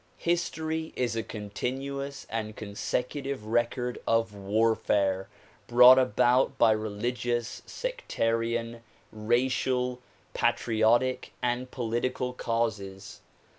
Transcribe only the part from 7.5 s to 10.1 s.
sectarian, racial,